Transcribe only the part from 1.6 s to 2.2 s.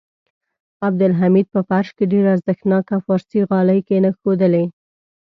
فرش کې